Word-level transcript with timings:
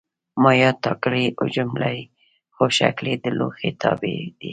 مایعات 0.43 0.77
ټاکلی 0.85 1.25
حجم 1.39 1.69
لري 1.81 2.03
خو 2.53 2.63
شکل 2.77 3.05
یې 3.11 3.15
د 3.23 3.25
لوښي 3.37 3.71
تابع 3.81 4.17
دی. 4.39 4.49